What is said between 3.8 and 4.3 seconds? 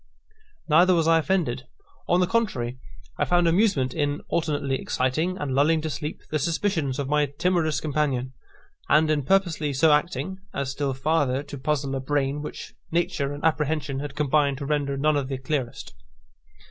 in